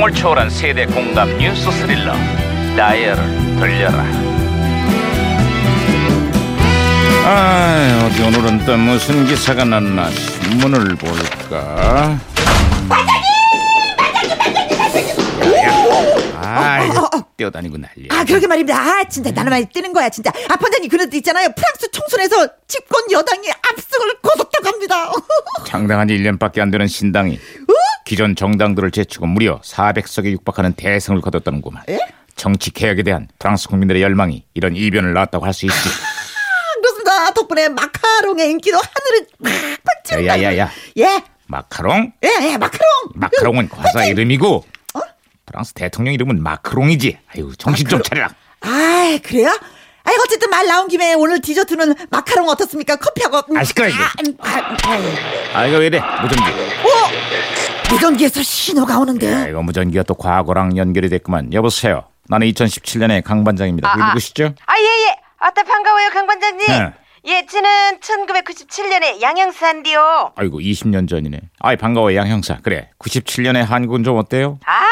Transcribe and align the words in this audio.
감동을 0.00 0.14
초월한 0.14 0.50
세대 0.50 0.86
공감 0.86 1.28
뉴스 1.38 1.70
스릴러 1.70 2.12
다이얼을 2.76 3.56
돌려라 3.58 4.04
아 7.24 8.06
어디 8.06 8.22
오늘은 8.22 8.64
또 8.64 8.76
무슨 8.76 9.26
기사가 9.26 9.64
났나 9.64 10.10
신문을 10.10 10.96
볼까 10.96 12.18
아이 16.42 16.88
뛰어다니고 17.36 17.76
난리야 17.76 18.08
아 18.10 18.24
그러게 18.24 18.46
말입니다. 18.46 18.78
아 18.78 19.04
진짜 19.04 19.30
나는 19.30 19.50
많이 19.50 19.64
뜨는 19.66 19.92
거야 19.92 20.08
진짜. 20.08 20.30
아 20.48 20.56
반장님 20.56 20.90
그래도 20.90 21.16
있잖아요. 21.16 21.48
프랑스 21.56 21.90
총선에서 21.90 22.48
집권 22.68 23.02
여당이 23.10 23.48
압승을 23.50 24.14
거뒀다고 24.20 24.68
합니다. 24.68 25.10
장당한 25.66 26.08
지 26.08 26.14
1년밖에 26.18 26.60
안 26.60 26.70
되는 26.70 26.86
신당이 26.86 27.38
기존 28.04 28.34
정당들을 28.36 28.90
제치고 28.90 29.26
무려 29.26 29.60
400석에 29.60 30.30
육박하는 30.32 30.72
대승을 30.74 31.20
거뒀다는구만 31.20 31.84
에? 31.88 31.98
정치 32.36 32.70
개혁에 32.70 33.02
대한 33.02 33.28
프랑스 33.38 33.68
국민들의 33.68 34.00
열망이 34.02 34.44
이런 34.54 34.74
이변을 34.74 35.12
낳았다고 35.12 35.44
할 35.44 35.52
수 35.52 35.66
있지 35.66 35.76
아, 35.76 36.80
그렇습니다. 36.80 37.32
덕분에 37.34 37.68
마카롱의 37.68 38.50
인기도 38.50 38.78
하늘을 38.78 39.26
팍 39.84 40.02
펼칩니다. 40.04 40.38
야야야야 40.42 40.70
예, 40.98 41.22
마카롱? 41.46 42.12
예, 42.24 42.28
예, 42.52 42.56
마카롱. 42.56 42.84
마카롱은 43.14 43.68
과자 43.68 44.04
이름이고 44.06 44.64
어? 44.94 45.00
프랑스 45.46 45.72
대통령 45.74 46.14
이름은 46.14 46.42
마크롱이지 46.42 47.18
아유 47.34 47.52
정신 47.58 47.86
좀 47.88 48.02
차려라 48.02 48.30
아 48.60 49.18
그래요? 49.22 49.48
아이 50.02 50.14
어쨌든 50.24 50.48
말 50.50 50.66
나온 50.66 50.88
김에 50.88 51.12
오늘 51.14 51.40
디저트는 51.42 51.94
마카롱 52.10 52.48
어떻습니까? 52.48 52.96
커피하고. 52.96 53.42
음, 53.52 53.58
아, 53.58 53.64
시끄러, 53.64 53.86
이제. 53.88 53.96
아, 53.98 54.10
아, 54.48 54.76
아, 54.84 55.58
아 55.60 55.66
이거 55.66 55.76
왜 55.78 55.86
이래 55.88 56.00
무전기 56.22 56.42
어? 56.42 57.59
무전기에서 57.90 58.42
신호가 58.42 58.98
오는데. 58.98 59.34
아, 59.34 59.48
이거 59.48 59.62
무전기가 59.62 60.02
또 60.04 60.14
과거랑 60.14 60.76
연결이 60.76 61.08
됐구만 61.08 61.52
여보세요 61.52 62.04
나는 62.28 62.46
2017년의 62.48 63.22
강 63.24 63.42
반장입니다 63.44 63.90
여기 63.90 64.02
누구시죠? 64.08 64.54
아, 64.66 64.74
예, 64.78 64.84
예. 65.08 65.16
아따, 65.38 65.64
반가워요, 65.64 66.10
강 66.10 66.26
반장님. 66.26 66.66
네. 66.68 66.92
예, 67.26 67.46
저는 67.46 67.98
1997년에 68.00 69.20
양형사인데요. 69.20 70.32
아이고 70.36 70.60
20년 70.60 71.08
전이네 71.08 71.40
아이 71.58 71.76
반가워 71.76 72.14
양 72.14 72.28
형사 72.28 72.58
그래 72.62 72.90
97년의 72.98 73.64
한국은 73.64 74.04
좀 74.04 74.16
어때요? 74.16 74.58
아, 74.64 74.84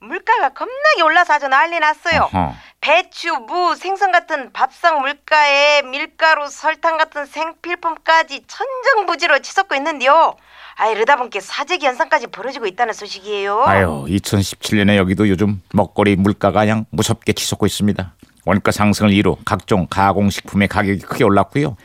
물가가 0.00 0.50
겁나게 0.50 1.02
올라서 1.02 1.34
아주 1.34 1.48
난리 1.48 1.78
났어요. 1.80 2.28
어허. 2.32 2.54
배추, 2.86 3.32
무, 3.48 3.74
생선 3.74 4.12
같은 4.12 4.52
밥상 4.52 5.00
물가에 5.00 5.82
밀가루, 5.82 6.48
설탕 6.48 6.96
같은 6.96 7.26
생필품까지 7.26 8.44
천정부지로 8.46 9.40
치솟고 9.40 9.74
있는데요. 9.74 10.36
아, 10.76 10.86
이러다 10.86 11.16
보니까 11.16 11.40
사재기 11.40 11.84
현상까지 11.84 12.28
벌어지고 12.28 12.66
있다는 12.66 12.94
소식이에요. 12.94 13.64
아유 13.64 14.04
2017년에 14.08 14.94
여기도 14.98 15.28
요즘 15.28 15.60
먹거리 15.72 16.14
물가가 16.14 16.60
그냥 16.60 16.84
무섭게 16.90 17.32
치솟고 17.32 17.66
있습니다 17.66 18.14
원가 18.44 18.70
상승을 18.70 19.12
이루 19.12 19.36
각종 19.44 19.88
가공식품의 19.90 20.68
가격이 20.68 21.00
크게 21.00 21.24
올랐고요 21.24 21.76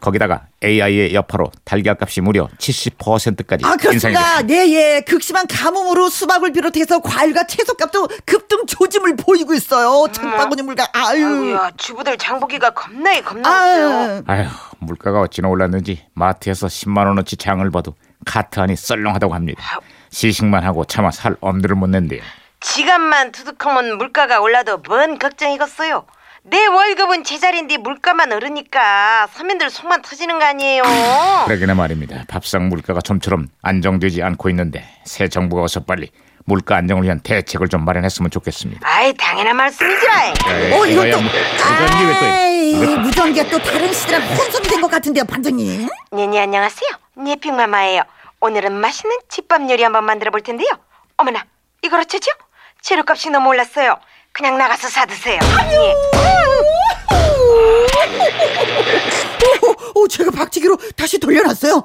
거기다가 0.00 0.46
AI의 0.64 1.14
여파로 1.14 1.50
달걀값이 1.64 2.20
무려 2.22 2.48
70%까지 2.58 3.64
아 3.64 3.72
인상이 3.72 3.78
그렇습니다. 4.14 4.20
됐습니다 4.20 4.42
네, 4.42 4.72
예. 4.72 5.00
극심한 5.02 5.46
가뭄으로 5.46 6.08
수박을 6.08 6.52
비롯해서 6.52 7.00
과일과 7.00 7.46
채소값도 7.46 8.08
급등 8.24 8.66
조짐을 8.66 9.16
보이고 9.16 9.54
있어요. 9.54 10.10
장바구니 10.12 10.62
물가. 10.62 10.86
아유. 10.92 11.26
아이고야, 11.26 11.70
주부들 11.76 12.16
장보기가 12.18 12.70
겁나게 12.70 13.20
겁나겠어요. 13.22 14.22
아유. 14.26 14.46
물가가 14.78 15.20
어찌나 15.20 15.48
올랐는지 15.48 16.06
마트에서 16.14 16.66
10만 16.66 17.06
원어치 17.06 17.36
장을 17.36 17.68
봐도 17.70 17.94
카트 18.26 18.60
안이 18.60 18.76
썰렁하다고 18.76 19.34
합니다 19.34 19.62
시식만 20.10 20.64
하고 20.64 20.84
차마 20.84 21.10
살 21.10 21.36
엄두를 21.40 21.76
못 21.76 21.86
낸대요 21.88 22.22
지갑만 22.60 23.32
두둑하면 23.32 23.96
물가가 23.98 24.40
올라도 24.40 24.78
뭔 24.78 25.18
걱정이겠어요. 25.18 26.04
내 26.42 26.66
월급은 26.66 27.22
제자리인데 27.24 27.76
물가만 27.76 28.32
오르니까 28.32 29.28
서민들 29.32 29.68
속만 29.70 30.02
터지는 30.02 30.38
거 30.38 30.46
아니에요. 30.46 30.82
그러기나 31.46 31.74
말입니다 31.74 32.24
밥상 32.28 32.68
물가가 32.68 33.00
좀처럼 33.00 33.48
안정되지 33.62 34.22
않고 34.22 34.48
있는데 34.50 34.84
새 35.04 35.28
정부가 35.28 35.62
어서 35.62 35.80
빨리 35.80 36.10
물가 36.46 36.76
안정을 36.76 37.04
위한 37.04 37.20
대책을 37.20 37.68
좀 37.68 37.84
마련했으면 37.84 38.30
좋겠습니다 38.30 38.80
아이 38.88 39.12
당연한 39.14 39.54
말씀이지라. 39.56 40.28
어, 40.30 40.68
뭐, 40.70 40.86
무전기 40.86 40.96
왜또 40.96 42.26
아이, 42.26 42.70
이거- 42.70 42.96
무전기가 43.00 43.48
또 43.50 43.58
다른 43.62 43.92
시대랑 43.92 44.22
혼선이 44.36 44.68
된 44.68 44.80
것 44.80 44.90
같은데요, 44.90 45.24
반장님. 45.24 45.88
네네 46.12 46.40
안녕하세요. 46.40 46.90
네핑마마예요. 47.16 48.02
오늘은 48.40 48.72
맛있는 48.72 49.18
집밥 49.28 49.68
요리 49.70 49.82
한번 49.82 50.04
만들어 50.04 50.30
볼 50.30 50.40
텐데요. 50.40 50.68
어머나 51.18 51.44
이걸 51.82 52.00
어쩌죠? 52.00 52.30
재료값이 52.80 53.28
너무 53.28 53.50
올랐어요. 53.50 53.98
그냥 54.32 54.56
나가서 54.58 54.88
사 54.88 55.04
드세요. 55.06 55.38
예. 55.72 55.94
오, 59.94 60.00
오, 60.02 60.08
제가 60.08 60.30
박치기로 60.30 60.76
다시 60.96 61.18
돌려놨어요. 61.18 61.74
오, 61.74 61.82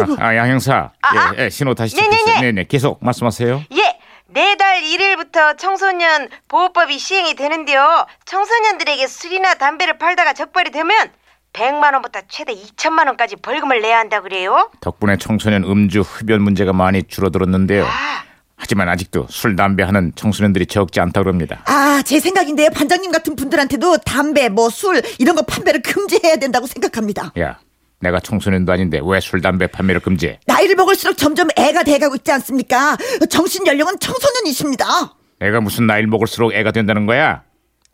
아이고. 0.00 0.16
아, 0.18 0.34
양 0.36 0.48
형사 0.48 0.90
아, 1.02 1.32
예, 1.38 1.44
예, 1.44 1.50
신호 1.50 1.74
다시 1.74 1.96
네네네. 1.96 2.40
네네 2.40 2.64
계속 2.64 3.02
말씀하세요 3.04 3.62
예, 3.72 3.98
내달 4.26 4.82
1일부터 4.82 5.56
청소년 5.58 6.28
보호법이 6.48 6.98
시행이 6.98 7.34
되는데요. 7.34 8.06
청소년들에게 8.24 9.06
술이나 9.06 9.54
담배를 9.54 9.98
팔다가 9.98 10.32
적발이 10.32 10.70
되면 10.70 11.10
100만 11.52 11.92
원부터 11.94 12.20
최대 12.28 12.54
2천만 12.54 13.06
원까지 13.06 13.36
벌금을 13.36 13.80
내야 13.80 13.98
한다 13.98 14.20
그래요. 14.20 14.70
덕분에 14.80 15.16
청소년 15.16 15.64
음주 15.64 16.00
흡연 16.02 16.42
문제가 16.42 16.72
많이 16.72 17.02
줄어들었는데요 17.02 17.84
아, 17.84 18.22
하지만 18.62 18.88
아직도 18.90 19.26
술 19.30 19.56
담배 19.56 19.82
하는 19.82 20.12
청소년들이 20.14 20.66
적지 20.66 21.00
않다고 21.00 21.30
합니다 21.30 21.62
아, 21.64 22.02
제 22.04 22.20
생각인데요. 22.20 22.68
반장님 22.70 23.10
같은 23.10 23.34
분들한테도 23.34 23.98
담배, 23.98 24.48
뭐 24.50 24.68
술 24.70 25.02
이런 25.18 25.34
거 25.34 25.42
판매를 25.42 25.80
금지해야 25.82 26.36
된다고 26.36 26.66
생각합니다. 26.66 27.32
야 27.40 27.58
내가 28.00 28.20
청소년도 28.20 28.70
아닌데 28.72 29.00
왜 29.02 29.20
술 29.20 29.40
담배 29.40 29.66
판매를 29.66 30.00
금지해 30.00 30.40
나이를 30.46 30.74
먹을수록 30.76 31.16
점점 31.16 31.48
애가 31.56 31.82
돼가고 31.82 32.14
있지 32.16 32.30
않습니까? 32.32 32.96
정신 33.30 33.66
연령은 33.66 33.98
청소년이십니다. 33.98 35.14
내가 35.40 35.60
무슨 35.60 35.86
나이를 35.86 36.06
먹을수록 36.08 36.52
애가 36.54 36.70
된다는 36.72 37.06
거야 37.06 37.42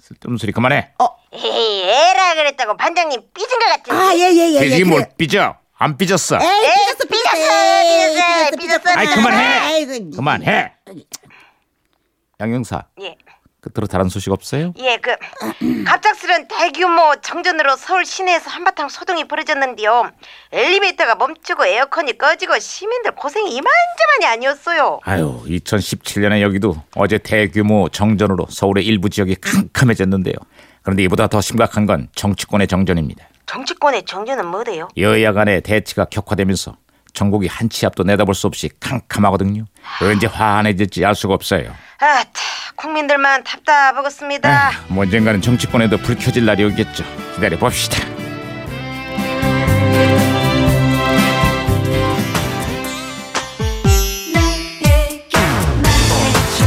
쓸데없는 0.00 0.38
소리 0.38 0.52
그만해 0.52 0.90
어, 0.98 1.06
에이, 1.32 1.82
에라 1.84 2.34
그랬다고 2.34 2.76
반장님 2.76 3.20
삐진 3.34 3.58
것 3.58 3.66
같은데. 3.66 3.92
아, 3.98 4.14
예, 4.16 4.32
예, 4.32 4.60
예. 4.60 4.78
예, 4.78 4.84
뭘 4.84 5.02
그래. 5.02 5.12
삐져 5.16 5.56
안 5.78 5.96
삐졌어 5.96 6.36
에이, 6.36 6.42
삐졌어, 6.42 6.95
삐졌어. 7.06 7.36
삐졌어, 7.36 8.50
삐졌어, 8.50 8.78
삐졌어. 8.78 8.98
아이 8.98 9.06
그만해 9.06 9.44
아이고. 9.58 10.10
그만해 10.10 10.72
양형사 12.40 12.84
예. 13.00 13.16
끝으로 13.60 13.88
다른 13.88 14.08
소식 14.08 14.30
없어요? 14.30 14.72
예, 14.78 14.96
그 14.98 15.16
갑작스런 15.84 16.46
대규모 16.46 17.16
정전으로 17.20 17.74
서울 17.76 18.04
시내에서 18.04 18.48
한바탕 18.48 18.88
소동이 18.88 19.26
벌어졌는데요. 19.26 20.12
엘리베이터가 20.52 21.16
멈추고 21.16 21.66
에어컨이 21.66 22.16
꺼지고 22.16 22.60
시민들 22.60 23.10
고생이 23.16 23.50
이만저만이 23.50 24.26
아니었어요. 24.26 25.00
아유 25.02 25.42
2017년에 25.48 26.42
여기도 26.42 26.76
어제 26.94 27.18
대규모 27.18 27.88
정전으로 27.88 28.46
서울의 28.50 28.86
일부 28.86 29.10
지역이 29.10 29.36
캄캄해졌는데요 29.40 30.34
그런데 30.82 31.02
이보다 31.02 31.26
더 31.26 31.40
심각한 31.40 31.86
건 31.86 32.08
정치권의 32.14 32.68
정전입니다 32.68 33.26
정치권의 33.46 34.04
정전은 34.04 34.46
뭐래요? 34.46 34.88
여야 34.96 35.32
간의 35.32 35.62
대치가 35.62 36.04
격화되면서 36.04 36.76
전국이 37.16 37.48
한 37.48 37.68
치 37.68 37.84
앞도 37.86 38.04
내다볼 38.04 38.34
수 38.34 38.46
없이 38.46 38.70
캄캄하거든요. 38.78 39.64
언제 40.02 40.26
화한해질지 40.28 41.04
알 41.04 41.14
수가 41.16 41.34
없어요. 41.34 41.70
아, 41.98 42.22
타, 42.22 42.40
국민들만 42.76 43.42
답답하겠습니다. 43.42 44.70
에휴, 44.70 44.94
뭐 44.94 45.02
언젠가는 45.04 45.40
정치권에도 45.42 45.96
불 45.98 46.14
켜질 46.16 46.44
날이 46.44 46.62
오겠죠. 46.64 47.02
기다려 47.34 47.56
봅시다. 47.58 47.98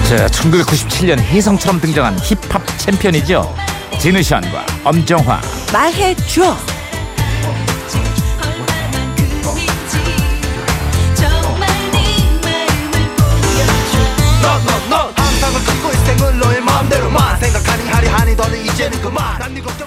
자, 0.07 0.25
1997년 0.28 1.19
혜성처럼 1.19 1.80
등장한 1.81 2.18
힙합 2.19 2.66
챔피언이죠. 2.80 3.56
진우션과 4.00 4.66
엄정화. 4.84 5.40
말해줘. 5.72 6.56
Atlántico 19.39 19.79